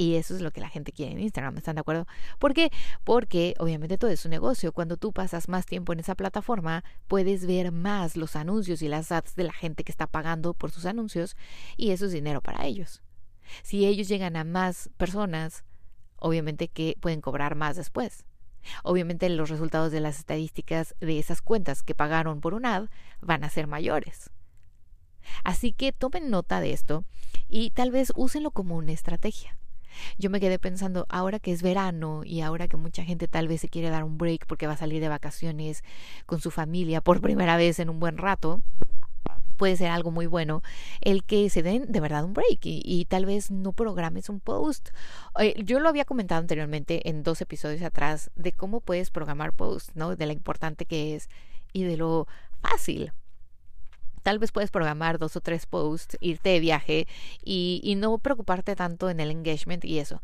Y 0.01 0.15
eso 0.15 0.33
es 0.33 0.41
lo 0.41 0.49
que 0.49 0.61
la 0.61 0.67
gente 0.67 0.91
quiere 0.91 1.11
en 1.11 1.19
Instagram, 1.19 1.57
¿están 1.57 1.75
de 1.75 1.81
acuerdo? 1.81 2.07
¿Por 2.39 2.55
qué? 2.55 2.71
Porque 3.03 3.53
obviamente 3.59 3.99
todo 3.99 4.09
es 4.09 4.25
un 4.25 4.31
negocio. 4.31 4.71
Cuando 4.73 4.97
tú 4.97 5.13
pasas 5.13 5.47
más 5.47 5.67
tiempo 5.67 5.93
en 5.93 5.99
esa 5.99 6.15
plataforma, 6.15 6.83
puedes 7.07 7.45
ver 7.45 7.71
más 7.71 8.17
los 8.17 8.35
anuncios 8.35 8.81
y 8.81 8.87
las 8.87 9.11
ads 9.11 9.35
de 9.35 9.43
la 9.43 9.53
gente 9.53 9.83
que 9.83 9.91
está 9.91 10.07
pagando 10.07 10.55
por 10.55 10.71
sus 10.71 10.87
anuncios 10.87 11.37
y 11.77 11.91
eso 11.91 12.07
es 12.07 12.13
dinero 12.13 12.41
para 12.41 12.65
ellos. 12.65 13.03
Si 13.61 13.85
ellos 13.85 14.07
llegan 14.07 14.37
a 14.37 14.43
más 14.43 14.89
personas, 14.97 15.65
obviamente 16.15 16.67
que 16.67 16.97
pueden 16.99 17.21
cobrar 17.21 17.53
más 17.53 17.75
después. 17.75 18.25
Obviamente 18.83 19.29
los 19.29 19.51
resultados 19.51 19.91
de 19.91 19.99
las 19.99 20.17
estadísticas 20.17 20.95
de 20.99 21.19
esas 21.19 21.43
cuentas 21.43 21.83
que 21.83 21.93
pagaron 21.93 22.41
por 22.41 22.55
un 22.55 22.65
ad 22.65 22.87
van 23.21 23.43
a 23.43 23.51
ser 23.51 23.67
mayores. 23.67 24.31
Así 25.43 25.73
que 25.73 25.91
tomen 25.91 26.31
nota 26.31 26.59
de 26.59 26.73
esto 26.73 27.05
y 27.47 27.69
tal 27.69 27.91
vez 27.91 28.11
úsenlo 28.15 28.49
como 28.49 28.77
una 28.77 28.93
estrategia. 28.93 29.60
Yo 30.17 30.29
me 30.29 30.39
quedé 30.39 30.59
pensando, 30.59 31.05
ahora 31.09 31.39
que 31.39 31.51
es 31.51 31.61
verano 31.61 32.23
y 32.25 32.41
ahora 32.41 32.67
que 32.67 32.77
mucha 32.77 33.03
gente 33.03 33.27
tal 33.27 33.47
vez 33.47 33.61
se 33.61 33.69
quiere 33.69 33.89
dar 33.89 34.03
un 34.03 34.17
break 34.17 34.45
porque 34.45 34.67
va 34.67 34.73
a 34.73 34.77
salir 34.77 35.01
de 35.01 35.09
vacaciones 35.09 35.83
con 36.25 36.39
su 36.39 36.51
familia 36.51 37.01
por 37.01 37.21
primera 37.21 37.57
vez 37.57 37.79
en 37.79 37.89
un 37.89 37.99
buen 37.99 38.17
rato, 38.17 38.61
puede 39.61 39.77
ser 39.77 39.91
algo 39.91 40.09
muy 40.09 40.25
bueno 40.25 40.63
el 41.01 41.23
que 41.23 41.47
se 41.51 41.61
den 41.61 41.85
de 41.91 41.99
verdad 41.99 42.23
un 42.23 42.33
break 42.33 42.61
y, 42.63 43.05
tal 43.05 43.27
vez 43.27 43.51
no 43.51 43.73
programes 43.73 44.27
un 44.27 44.39
post. 44.39 44.89
Eh, 45.39 45.53
yo 45.63 45.79
lo 45.79 45.87
había 45.87 46.03
comentado 46.03 46.41
anteriormente 46.41 47.07
en 47.07 47.21
dos 47.21 47.41
episodios 47.41 47.83
atrás 47.83 48.31
de 48.35 48.53
cómo 48.53 48.81
puedes 48.81 49.11
programar 49.11 49.53
posts, 49.53 49.95
¿no? 49.95 50.15
De 50.15 50.25
lo 50.25 50.33
importante 50.33 50.85
que 50.85 51.15
es 51.15 51.29
y 51.73 51.83
de 51.83 51.95
lo 51.95 52.27
fácil. 52.61 53.13
Tal 54.23 54.39
vez 54.39 54.51
puedes 54.51 54.71
programar 54.71 55.19
dos 55.19 55.35
o 55.35 55.41
tres 55.41 55.65
posts, 55.65 56.17
irte 56.21 56.49
de 56.49 56.59
viaje 56.59 57.07
y, 57.43 57.81
y 57.83 57.95
no 57.95 58.17
preocuparte 58.17 58.75
tanto 58.75 59.09
en 59.09 59.19
el 59.19 59.31
engagement 59.31 59.83
y 59.85 59.99
eso. 59.99 60.21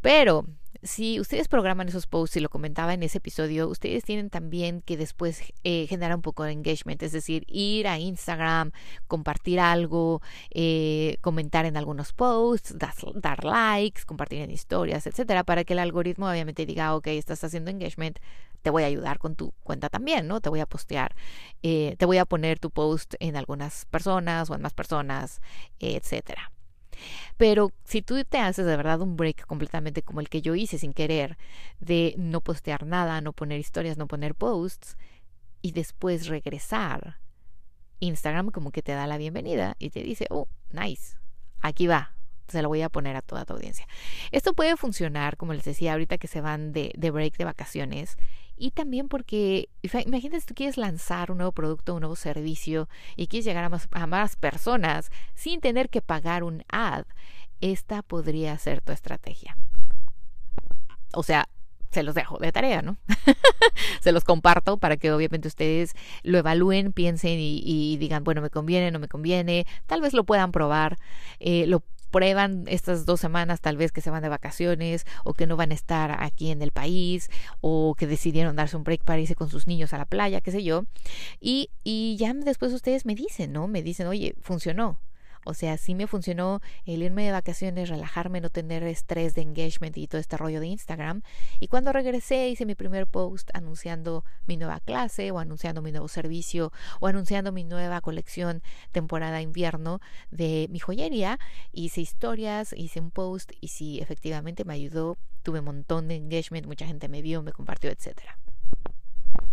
Pero 0.00 0.46
si 0.82 1.20
ustedes 1.20 1.48
programan 1.48 1.88
esos 1.88 2.06
posts 2.06 2.36
y 2.36 2.40
lo 2.40 2.48
comentaba 2.48 2.94
en 2.94 3.02
ese 3.02 3.18
episodio, 3.18 3.68
ustedes 3.68 4.04
tienen 4.04 4.30
también 4.30 4.82
que 4.82 4.96
después 4.96 5.42
eh, 5.64 5.86
generar 5.88 6.14
un 6.14 6.22
poco 6.22 6.44
de 6.44 6.52
engagement, 6.52 7.02
es 7.02 7.12
decir, 7.12 7.44
ir 7.48 7.88
a 7.88 7.98
Instagram, 7.98 8.72
compartir 9.06 9.60
algo, 9.60 10.22
eh, 10.50 11.18
comentar 11.20 11.66
en 11.66 11.76
algunos 11.76 12.12
posts, 12.12 12.76
dar, 12.78 13.44
likes, 13.44 14.02
compartir 14.04 14.40
en 14.40 14.50
historias, 14.50 15.06
etcétera, 15.06 15.44
para 15.44 15.64
que 15.64 15.72
el 15.72 15.78
algoritmo 15.78 16.28
obviamente 16.28 16.66
diga, 16.66 16.94
ok, 16.94 17.08
estás 17.08 17.42
haciendo 17.44 17.70
engagement, 17.70 18.18
te 18.62 18.70
voy 18.70 18.82
a 18.82 18.86
ayudar 18.86 19.18
con 19.18 19.36
tu 19.36 19.52
cuenta 19.62 19.88
también, 19.88 20.26
¿no? 20.26 20.40
Te 20.40 20.48
voy 20.48 20.60
a 20.60 20.66
postear, 20.66 21.14
eh, 21.62 21.96
te 21.98 22.06
voy 22.06 22.18
a 22.18 22.24
poner 22.24 22.58
tu 22.58 22.70
post 22.70 23.14
en 23.20 23.36
algunas 23.36 23.86
personas 23.86 24.50
o 24.50 24.54
en 24.54 24.62
más 24.62 24.74
personas, 24.74 25.40
etcétera. 25.78 26.52
Pero 27.36 27.72
si 27.84 28.02
tú 28.02 28.22
te 28.24 28.38
haces 28.38 28.66
de 28.66 28.76
verdad 28.76 29.00
un 29.00 29.16
break 29.16 29.46
completamente 29.46 30.02
como 30.02 30.20
el 30.20 30.28
que 30.28 30.42
yo 30.42 30.54
hice 30.54 30.78
sin 30.78 30.92
querer, 30.92 31.36
de 31.80 32.14
no 32.16 32.40
postear 32.40 32.86
nada, 32.86 33.20
no 33.20 33.32
poner 33.32 33.60
historias, 33.60 33.98
no 33.98 34.06
poner 34.06 34.34
posts, 34.34 34.96
y 35.62 35.72
después 35.72 36.28
regresar, 36.28 37.18
Instagram 38.00 38.50
como 38.50 38.70
que 38.70 38.82
te 38.82 38.92
da 38.92 39.06
la 39.06 39.18
bienvenida 39.18 39.76
y 39.78 39.90
te 39.90 40.02
dice, 40.02 40.26
oh, 40.30 40.48
nice, 40.70 41.16
aquí 41.60 41.86
va, 41.86 42.14
se 42.48 42.62
lo 42.62 42.68
voy 42.68 42.82
a 42.82 42.88
poner 42.88 43.16
a 43.16 43.22
toda 43.22 43.44
tu 43.44 43.54
audiencia. 43.54 43.86
Esto 44.30 44.54
puede 44.54 44.76
funcionar, 44.76 45.36
como 45.36 45.54
les 45.54 45.64
decía 45.64 45.92
ahorita 45.92 46.18
que 46.18 46.28
se 46.28 46.40
van 46.40 46.72
de, 46.72 46.92
de 46.96 47.10
break 47.10 47.36
de 47.36 47.44
vacaciones 47.44 48.16
y 48.56 48.70
también 48.70 49.08
porque, 49.08 49.68
imagínate 49.82 50.40
si 50.40 50.46
tú 50.46 50.54
quieres 50.54 50.76
lanzar 50.76 51.30
un 51.30 51.38
nuevo 51.38 51.52
producto, 51.52 51.94
un 51.94 52.00
nuevo 52.00 52.16
servicio 52.16 52.88
y 53.16 53.26
quieres 53.26 53.44
llegar 53.44 53.64
a 53.64 53.68
más, 53.68 53.88
a 53.90 54.06
más 54.06 54.36
personas 54.36 55.10
sin 55.34 55.60
tener 55.60 55.90
que 55.90 56.02
pagar 56.02 56.42
un 56.42 56.64
ad, 56.68 57.04
esta 57.60 58.02
podría 58.02 58.56
ser 58.58 58.80
tu 58.80 58.92
estrategia. 58.92 59.56
O 61.12 61.22
sea, 61.22 61.48
se 61.90 62.02
los 62.02 62.14
dejo 62.14 62.38
de 62.38 62.52
tarea, 62.52 62.82
¿no? 62.82 62.98
se 64.00 64.12
los 64.12 64.24
comparto 64.24 64.76
para 64.76 64.96
que 64.96 65.12
obviamente 65.12 65.48
ustedes 65.48 65.94
lo 66.22 66.38
evalúen, 66.38 66.92
piensen 66.92 67.38
y, 67.38 67.96
digan, 67.98 68.24
bueno, 68.24 68.42
me 68.42 68.50
conviene, 68.50 68.90
no 68.90 68.98
me 68.98 69.08
conviene, 69.08 69.66
tal 69.86 70.00
vez 70.00 70.12
lo 70.12 70.24
puedan 70.24 70.52
probar, 70.52 70.98
eh, 71.40 71.66
lo 71.66 71.82
prueban 72.16 72.64
estas 72.66 73.04
dos 73.04 73.20
semanas 73.20 73.60
tal 73.60 73.76
vez 73.76 73.92
que 73.92 74.00
se 74.00 74.08
van 74.08 74.22
de 74.22 74.30
vacaciones 74.30 75.04
o 75.22 75.34
que 75.34 75.46
no 75.46 75.54
van 75.56 75.70
a 75.70 75.74
estar 75.74 76.16
aquí 76.24 76.50
en 76.50 76.62
el 76.62 76.70
país 76.70 77.28
o 77.60 77.94
que 77.94 78.06
decidieron 78.06 78.56
darse 78.56 78.74
un 78.74 78.84
break 78.84 79.04
para 79.04 79.20
irse 79.20 79.34
con 79.34 79.50
sus 79.50 79.66
niños 79.66 79.92
a 79.92 79.98
la 79.98 80.06
playa, 80.06 80.40
qué 80.40 80.50
sé 80.50 80.64
yo. 80.64 80.86
Y, 81.40 81.68
y 81.84 82.16
ya 82.16 82.32
después 82.32 82.72
ustedes 82.72 83.04
me 83.04 83.14
dicen, 83.14 83.52
¿no? 83.52 83.68
Me 83.68 83.82
dicen, 83.82 84.06
oye, 84.06 84.34
funcionó. 84.40 84.98
O 85.46 85.54
sea, 85.54 85.78
sí 85.78 85.94
me 85.94 86.08
funcionó 86.08 86.60
el 86.84 87.02
irme 87.02 87.24
de 87.24 87.32
vacaciones, 87.32 87.88
relajarme, 87.88 88.40
no 88.40 88.50
tener 88.50 88.82
estrés 88.82 89.34
de 89.34 89.42
engagement 89.42 89.96
y 89.96 90.08
todo 90.08 90.20
este 90.20 90.36
rollo 90.36 90.60
de 90.60 90.66
Instagram. 90.66 91.22
Y 91.60 91.68
cuando 91.68 91.92
regresé 91.92 92.48
hice 92.48 92.66
mi 92.66 92.74
primer 92.74 93.06
post 93.06 93.50
anunciando 93.54 94.24
mi 94.46 94.56
nueva 94.56 94.80
clase 94.80 95.30
o 95.30 95.38
anunciando 95.38 95.82
mi 95.82 95.92
nuevo 95.92 96.08
servicio 96.08 96.72
o 97.00 97.06
anunciando 97.06 97.52
mi 97.52 97.62
nueva 97.62 98.00
colección 98.00 98.62
temporada 98.90 99.40
invierno 99.40 100.00
de 100.32 100.66
mi 100.70 100.80
joyería. 100.80 101.38
Hice 101.72 102.00
historias, 102.00 102.72
hice 102.76 103.00
un 103.00 103.12
post 103.12 103.52
y 103.60 103.68
sí, 103.68 104.00
efectivamente 104.00 104.64
me 104.64 104.74
ayudó. 104.74 105.16
Tuve 105.44 105.60
un 105.60 105.66
montón 105.66 106.08
de 106.08 106.16
engagement, 106.16 106.66
mucha 106.66 106.86
gente 106.86 107.08
me 107.08 107.22
vio, 107.22 107.42
me 107.42 107.52
compartió, 107.52 107.90
etcétera 107.90 108.36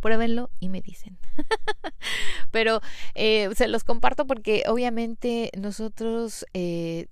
pruébenlo 0.03 0.51
y 0.59 0.69
me 0.69 0.81
dicen. 0.81 1.17
Pero 2.51 2.81
eh, 3.15 3.49
se 3.55 3.69
los 3.69 3.83
comparto 3.83 4.27
porque 4.27 4.63
obviamente 4.67 5.49
nosotros 5.57 6.45
eh, 6.53 7.07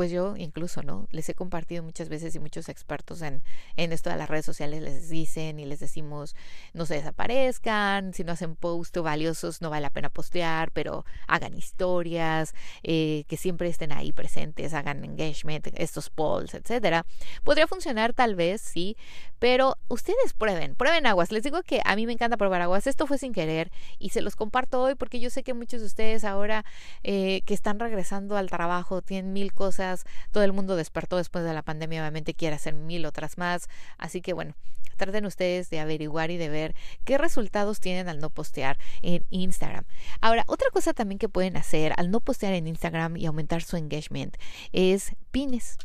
pues 0.00 0.10
yo 0.10 0.34
incluso, 0.38 0.82
¿no? 0.82 1.08
Les 1.10 1.28
he 1.28 1.34
compartido 1.34 1.82
muchas 1.82 2.08
veces 2.08 2.34
y 2.34 2.38
muchos 2.38 2.70
expertos 2.70 3.20
en, 3.20 3.42
en 3.76 3.92
esto 3.92 4.08
de 4.08 4.16
las 4.16 4.30
redes 4.30 4.46
sociales 4.46 4.80
les 4.80 5.10
dicen 5.10 5.60
y 5.60 5.66
les 5.66 5.78
decimos 5.78 6.34
no 6.72 6.86
se 6.86 6.94
desaparezcan, 6.94 8.14
si 8.14 8.24
no 8.24 8.32
hacen 8.32 8.56
posts 8.56 9.02
valiosos 9.02 9.60
no 9.60 9.68
vale 9.68 9.82
la 9.82 9.90
pena 9.90 10.08
postear, 10.08 10.70
pero 10.70 11.04
hagan 11.26 11.54
historias, 11.54 12.54
eh, 12.82 13.24
que 13.28 13.36
siempre 13.36 13.68
estén 13.68 13.92
ahí 13.92 14.10
presentes, 14.10 14.72
hagan 14.72 15.04
engagement, 15.04 15.68
estos 15.74 16.08
polls, 16.08 16.54
etcétera. 16.54 17.04
Podría 17.44 17.66
funcionar 17.66 18.14
tal 18.14 18.36
vez, 18.36 18.62
sí, 18.62 18.96
pero 19.38 19.76
ustedes 19.88 20.32
prueben, 20.32 20.76
prueben 20.76 21.06
aguas. 21.06 21.30
Les 21.30 21.42
digo 21.42 21.62
que 21.62 21.82
a 21.84 21.94
mí 21.94 22.06
me 22.06 22.14
encanta 22.14 22.38
probar 22.38 22.62
aguas. 22.62 22.86
Esto 22.86 23.06
fue 23.06 23.18
sin 23.18 23.34
querer 23.34 23.70
y 23.98 24.10
se 24.10 24.22
los 24.22 24.34
comparto 24.34 24.80
hoy 24.82 24.94
porque 24.94 25.20
yo 25.20 25.28
sé 25.28 25.42
que 25.42 25.52
muchos 25.52 25.80
de 25.80 25.86
ustedes 25.86 26.24
ahora 26.24 26.64
eh, 27.02 27.42
que 27.44 27.52
están 27.52 27.78
regresando 27.78 28.38
al 28.38 28.48
trabajo 28.48 29.02
tienen 29.02 29.34
mil 29.34 29.52
cosas 29.52 29.89
todo 30.30 30.44
el 30.44 30.52
mundo 30.52 30.76
despertó 30.76 31.16
después 31.16 31.44
de 31.44 31.52
la 31.52 31.62
pandemia, 31.62 32.00
obviamente 32.00 32.34
quiere 32.34 32.56
hacer 32.56 32.74
mil 32.74 33.06
otras 33.06 33.38
más, 33.38 33.68
así 33.98 34.20
que 34.20 34.32
bueno, 34.32 34.54
traten 34.96 35.24
ustedes 35.26 35.70
de 35.70 35.80
averiguar 35.80 36.30
y 36.30 36.36
de 36.36 36.48
ver 36.48 36.74
qué 37.04 37.18
resultados 37.18 37.80
tienen 37.80 38.08
al 38.08 38.20
no 38.20 38.30
postear 38.30 38.78
en 39.02 39.24
Instagram. 39.30 39.84
Ahora, 40.20 40.44
otra 40.46 40.68
cosa 40.72 40.92
también 40.92 41.18
que 41.18 41.28
pueden 41.28 41.56
hacer 41.56 41.94
al 41.96 42.10
no 42.10 42.20
postear 42.20 42.52
en 42.54 42.66
Instagram 42.66 43.16
y 43.16 43.26
aumentar 43.26 43.62
su 43.62 43.76
engagement 43.76 44.36
es 44.72 45.12
pines 45.30 45.78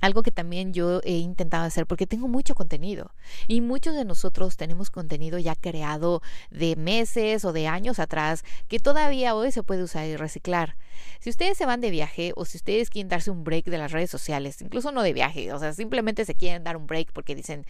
algo 0.00 0.22
que 0.22 0.30
también 0.30 0.72
yo 0.72 1.00
he 1.04 1.16
intentado 1.18 1.64
hacer 1.64 1.86
porque 1.86 2.06
tengo 2.06 2.28
mucho 2.28 2.54
contenido 2.54 3.12
y 3.48 3.60
muchos 3.60 3.94
de 3.94 4.04
nosotros 4.04 4.56
tenemos 4.56 4.90
contenido 4.90 5.38
ya 5.38 5.54
creado 5.54 6.22
de 6.50 6.76
meses 6.76 7.44
o 7.44 7.52
de 7.52 7.66
años 7.66 7.98
atrás 7.98 8.44
que 8.68 8.78
todavía 8.78 9.34
hoy 9.34 9.52
se 9.52 9.62
puede 9.62 9.82
usar 9.82 10.06
y 10.06 10.16
reciclar. 10.16 10.76
Si 11.20 11.30
ustedes 11.30 11.58
se 11.58 11.66
van 11.66 11.80
de 11.80 11.90
viaje 11.90 12.32
o 12.36 12.44
si 12.44 12.56
ustedes 12.56 12.90
quieren 12.90 13.08
darse 13.08 13.30
un 13.30 13.44
break 13.44 13.66
de 13.66 13.78
las 13.78 13.92
redes 13.92 14.10
sociales, 14.10 14.60
incluso 14.62 14.92
no 14.92 15.02
de 15.02 15.12
viaje, 15.12 15.52
o 15.52 15.58
sea, 15.58 15.72
simplemente 15.72 16.24
se 16.24 16.34
quieren 16.34 16.64
dar 16.64 16.76
un 16.76 16.86
break 16.86 17.12
porque 17.12 17.34
dicen, 17.34 17.66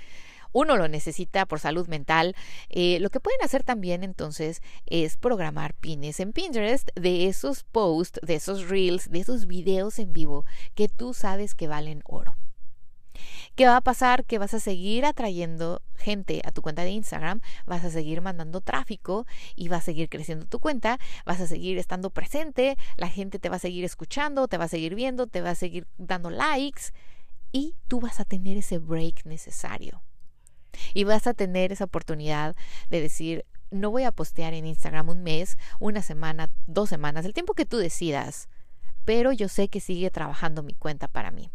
uno 0.57 0.79
lo 0.79 0.89
necesita 0.89 1.45
por 1.45 1.61
salud 1.61 1.87
mental. 1.87 2.35
Eh, 2.71 2.99
lo 3.01 3.11
que 3.11 3.21
pueden 3.21 3.43
hacer 3.43 3.63
también 3.63 4.03
entonces 4.03 4.63
es 4.87 5.19
programar 5.19 5.75
pines 5.75 6.19
en 6.19 6.33
Pinterest 6.33 6.89
de 6.95 7.27
esos 7.27 7.63
posts, 7.65 8.21
de 8.23 8.37
esos 8.37 8.71
reels, 8.71 9.11
de 9.11 9.19
esos 9.19 9.47
videos 9.47 9.99
en 9.99 10.15
vivo 10.15 10.47
que 10.75 10.89
tú 10.89 11.13
sabes 11.13 11.55
que 11.55 11.69
valen 11.69 12.01
oro. 12.07 12.37
¿Qué 13.55 13.67
va 13.67 13.77
a 13.77 13.83
pasar? 13.83 14.25
Que 14.25 14.39
vas 14.39 14.55
a 14.55 14.61
seguir 14.61 15.05
atrayendo 15.05 15.83
gente 15.95 16.41
a 16.45 16.53
tu 16.53 16.63
cuenta 16.63 16.85
de 16.85 16.91
Instagram, 16.91 17.43
vas 17.67 17.85
a 17.85 17.91
seguir 17.91 18.23
mandando 18.23 18.63
tráfico 18.63 19.27
y 19.57 19.69
va 19.69 19.77
a 19.77 19.83
seguir 19.83 20.09
creciendo 20.09 20.47
tu 20.47 20.59
cuenta, 20.59 20.99
vas 21.27 21.41
a 21.41 21.47
seguir 21.47 21.77
estando 21.77 22.09
presente, 22.09 22.79
la 22.97 23.09
gente 23.09 23.39
te 23.39 23.51
va 23.51 23.57
a 23.57 23.59
seguir 23.59 23.85
escuchando, 23.85 24.49
te 24.49 24.57
va 24.57 24.65
a 24.65 24.69
seguir 24.69 24.95
viendo, 24.95 25.27
te 25.27 25.43
va 25.43 25.51
a 25.51 25.55
seguir 25.55 25.87
dando 25.99 26.31
likes 26.31 26.93
y 27.53 27.75
tú 27.89 28.01
vas 28.01 28.21
a 28.21 28.25
tener 28.25 28.57
ese 28.57 28.79
break 28.79 29.27
necesario. 29.27 30.03
Y 30.95 31.05
vas 31.05 31.27
a 31.27 31.35
tener 31.35 31.73
esa 31.73 31.85
oportunidad 31.85 32.57
de 32.91 33.01
decir, 33.01 33.45
no 33.71 33.91
voy 33.91 34.05
a 34.05 34.13
postear 34.13 34.55
en 34.55 34.67
Instagram 34.67 35.09
un 35.09 35.23
mes, 35.23 35.59
una 35.81 36.03
semana, 36.03 36.51
dos 36.67 36.89
semanas, 36.89 37.25
el 37.25 37.35
tiempo 37.35 37.55
que 37.55 37.67
tú 37.67 37.79
decidas, 37.79 38.49
pero 39.05 39.33
yo 39.33 39.49
sé 39.49 39.69
que 39.69 39.81
sigue 39.81 40.11
trabajando 40.11 40.63
mi 40.63 40.75
cuenta 40.75 41.09
para 41.09 41.31
mí. 41.31 41.51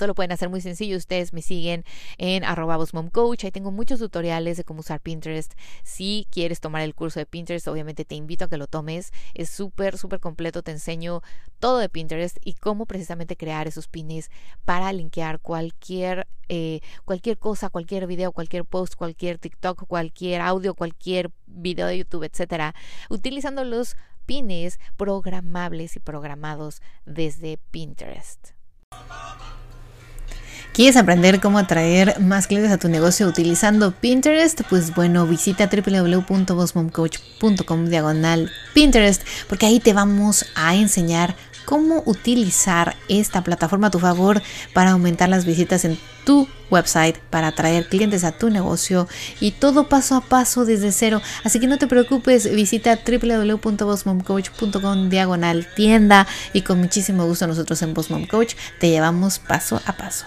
Esto 0.00 0.06
lo 0.06 0.14
pueden 0.14 0.32
hacer 0.32 0.48
muy 0.48 0.62
sencillo. 0.62 0.96
Ustedes 0.96 1.34
me 1.34 1.42
siguen 1.42 1.84
en 2.16 2.42
arroba 2.42 2.78
Coach. 3.12 3.44
Ahí 3.44 3.50
tengo 3.50 3.70
muchos 3.70 3.98
tutoriales 3.98 4.56
de 4.56 4.64
cómo 4.64 4.80
usar 4.80 4.98
Pinterest. 4.98 5.52
Si 5.82 6.26
quieres 6.30 6.58
tomar 6.60 6.80
el 6.80 6.94
curso 6.94 7.20
de 7.20 7.26
Pinterest, 7.26 7.68
obviamente 7.68 8.06
te 8.06 8.14
invito 8.14 8.46
a 8.46 8.48
que 8.48 8.56
lo 8.56 8.66
tomes. 8.66 9.12
Es 9.34 9.50
súper, 9.50 9.98
súper 9.98 10.18
completo. 10.18 10.62
Te 10.62 10.70
enseño 10.70 11.20
todo 11.58 11.76
de 11.76 11.90
Pinterest 11.90 12.38
y 12.42 12.54
cómo 12.54 12.86
precisamente 12.86 13.36
crear 13.36 13.68
esos 13.68 13.88
pines 13.88 14.30
para 14.64 14.90
linkear 14.94 15.38
cualquier 15.38 16.26
eh, 16.48 16.80
cualquier 17.04 17.36
cosa, 17.36 17.68
cualquier 17.68 18.06
video, 18.06 18.32
cualquier 18.32 18.64
post, 18.64 18.94
cualquier 18.94 19.36
TikTok, 19.36 19.86
cualquier 19.86 20.40
audio, 20.40 20.74
cualquier 20.74 21.30
video 21.46 21.86
de 21.86 21.98
YouTube, 21.98 22.24
etcétera, 22.24 22.74
utilizando 23.10 23.64
los 23.64 23.96
pines 24.24 24.80
programables 24.96 25.96
y 25.96 26.00
programados 26.00 26.80
desde 27.04 27.58
Pinterest. 27.70 28.52
¿Quieres 30.72 30.96
aprender 30.96 31.40
cómo 31.40 31.58
atraer 31.58 32.20
más 32.20 32.46
clientes 32.46 32.70
a 32.70 32.78
tu 32.78 32.88
negocio 32.88 33.26
utilizando 33.26 33.90
Pinterest? 33.90 34.60
Pues 34.70 34.94
bueno, 34.94 35.26
visita 35.26 35.68
www.bossmomcoach.com 35.68 37.86
diagonal 37.86 38.52
Pinterest 38.72 39.22
porque 39.48 39.66
ahí 39.66 39.80
te 39.80 39.92
vamos 39.92 40.46
a 40.54 40.76
enseñar 40.76 41.34
cómo 41.64 42.04
utilizar 42.06 42.94
esta 43.08 43.42
plataforma 43.42 43.88
a 43.88 43.90
tu 43.90 43.98
favor 43.98 44.40
para 44.72 44.92
aumentar 44.92 45.28
las 45.28 45.44
visitas 45.44 45.84
en 45.84 45.98
tu 46.24 46.46
website, 46.70 47.18
para 47.30 47.48
atraer 47.48 47.88
clientes 47.88 48.22
a 48.22 48.30
tu 48.32 48.48
negocio 48.48 49.08
y 49.40 49.50
todo 49.50 49.88
paso 49.88 50.14
a 50.14 50.20
paso 50.20 50.64
desde 50.64 50.92
cero. 50.92 51.20
Así 51.42 51.58
que 51.58 51.66
no 51.66 51.78
te 51.78 51.88
preocupes, 51.88 52.48
visita 52.54 52.96
www.bossmomcoach.com 53.04 55.08
diagonal 55.08 55.66
tienda 55.74 56.28
y 56.52 56.62
con 56.62 56.80
muchísimo 56.80 57.26
gusto 57.26 57.48
nosotros 57.48 57.82
en 57.82 57.92
Boss 57.92 58.06
Coach 58.30 58.54
te 58.78 58.88
llevamos 58.88 59.40
paso 59.40 59.82
a 59.84 59.96
paso. 59.96 60.26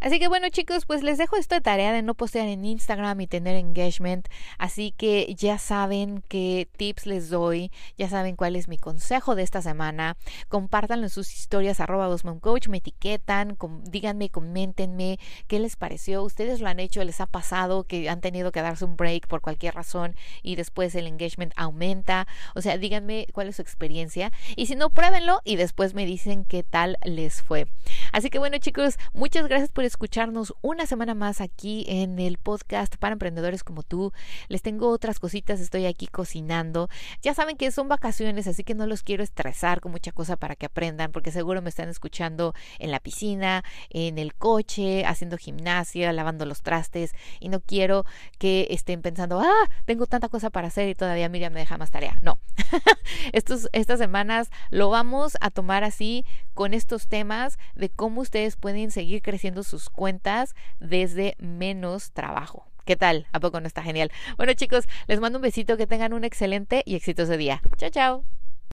Así 0.00 0.18
que 0.18 0.28
bueno 0.28 0.48
chicos, 0.48 0.86
pues 0.86 1.02
les 1.02 1.18
dejo 1.18 1.36
esta 1.36 1.60
tarea 1.60 1.92
de 1.92 2.02
no 2.02 2.14
postear 2.14 2.48
en 2.48 2.64
Instagram 2.64 3.20
y 3.20 3.26
tener 3.26 3.56
engagement. 3.56 4.28
Así 4.56 4.92
que 4.96 5.34
ya 5.36 5.58
saben 5.58 6.24
qué 6.28 6.68
tips 6.76 7.06
les 7.06 7.28
doy, 7.28 7.70
ya 7.98 8.08
saben 8.08 8.34
cuál 8.34 8.56
es 8.56 8.66
mi 8.66 8.78
consejo 8.78 9.34
de 9.34 9.42
esta 9.42 9.60
semana. 9.60 10.16
Compártanlo 10.48 11.04
en 11.06 11.10
sus 11.10 11.34
historias 11.34 11.80
arroba 11.80 12.08
Coach, 12.40 12.68
me 12.68 12.78
etiquetan, 12.78 13.58
díganme, 13.84 14.30
coméntenme 14.30 15.18
qué 15.46 15.58
les 15.58 15.76
pareció. 15.76 16.22
Ustedes 16.22 16.60
lo 16.60 16.68
han 16.68 16.80
hecho, 16.80 17.04
les 17.04 17.20
ha 17.20 17.26
pasado 17.26 17.84
que 17.84 18.08
han 18.08 18.20
tenido 18.20 18.52
que 18.52 18.62
darse 18.62 18.84
un 18.84 18.96
break 18.96 19.26
por 19.26 19.42
cualquier 19.42 19.74
razón 19.74 20.14
y 20.42 20.56
después 20.56 20.94
el 20.94 21.06
engagement 21.06 21.52
aumenta. 21.56 22.26
O 22.54 22.62
sea, 22.62 22.78
díganme 22.78 23.26
cuál 23.32 23.48
es 23.48 23.56
su 23.56 23.62
experiencia. 23.62 24.32
Y 24.56 24.66
si 24.66 24.76
no, 24.76 24.90
pruébenlo 24.90 25.40
y 25.44 25.56
después 25.56 25.92
me 25.92 26.06
dicen 26.06 26.44
qué 26.44 26.62
tal 26.62 26.96
les 27.04 27.42
fue. 27.42 27.66
Así 28.12 28.30
que 28.30 28.38
bueno 28.38 28.56
chicos, 28.58 28.98
muchas 29.12 29.46
gracias 29.46 29.70
por 29.70 29.84
escucharnos 29.90 30.54
una 30.62 30.86
semana 30.86 31.14
más 31.14 31.40
aquí 31.40 31.84
en 31.88 32.18
el 32.18 32.38
podcast 32.38 32.96
para 32.96 33.12
emprendedores 33.12 33.64
como 33.64 33.82
tú. 33.82 34.12
Les 34.48 34.62
tengo 34.62 34.88
otras 34.88 35.18
cositas, 35.18 35.60
estoy 35.60 35.86
aquí 35.86 36.06
cocinando. 36.06 36.88
Ya 37.22 37.34
saben 37.34 37.56
que 37.56 37.70
son 37.70 37.88
vacaciones, 37.88 38.46
así 38.46 38.64
que 38.64 38.74
no 38.74 38.86
los 38.86 39.02
quiero 39.02 39.22
estresar 39.22 39.80
con 39.80 39.92
mucha 39.92 40.12
cosa 40.12 40.36
para 40.36 40.56
que 40.56 40.66
aprendan, 40.66 41.12
porque 41.12 41.32
seguro 41.32 41.60
me 41.62 41.70
están 41.70 41.88
escuchando 41.88 42.54
en 42.78 42.90
la 42.90 43.00
piscina, 43.00 43.64
en 43.90 44.18
el 44.18 44.34
coche, 44.34 45.04
haciendo 45.04 45.36
gimnasia, 45.36 46.12
lavando 46.12 46.46
los 46.46 46.62
trastes 46.62 47.12
y 47.40 47.48
no 47.48 47.60
quiero 47.60 48.04
que 48.38 48.68
estén 48.70 49.02
pensando, 49.02 49.40
ah, 49.40 49.68
tengo 49.84 50.06
tanta 50.06 50.28
cosa 50.28 50.50
para 50.50 50.68
hacer 50.68 50.88
y 50.88 50.94
todavía 50.94 51.28
Miriam 51.28 51.52
me 51.52 51.60
deja 51.60 51.78
más 51.78 51.90
tarea. 51.90 52.18
No, 52.22 52.38
Estos, 53.32 53.68
estas 53.72 53.98
semanas 53.98 54.50
lo 54.70 54.88
vamos 54.88 55.36
a 55.40 55.50
tomar 55.50 55.84
así 55.84 56.24
con 56.54 56.74
estos 56.74 57.08
temas 57.08 57.58
de 57.74 57.88
cómo 57.88 58.20
ustedes 58.20 58.56
pueden 58.56 58.90
seguir 58.90 59.22
creciendo 59.22 59.62
cuentas 59.88 60.54
desde 60.80 61.36
menos 61.38 62.12
trabajo. 62.12 62.66
¿Qué 62.84 62.96
tal? 62.96 63.26
¿A 63.32 63.40
poco 63.40 63.60
no 63.60 63.66
está 63.66 63.82
genial? 63.82 64.10
Bueno 64.36 64.52
chicos, 64.54 64.88
les 65.06 65.20
mando 65.20 65.38
un 65.38 65.42
besito, 65.42 65.76
que 65.76 65.86
tengan 65.86 66.12
un 66.12 66.24
excelente 66.24 66.82
y 66.84 66.96
exitoso 66.96 67.36
día. 67.36 67.62
Chao, 67.76 67.90
chao. 67.90 68.39